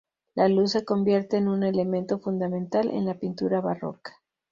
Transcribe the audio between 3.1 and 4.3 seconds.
pintura barroca.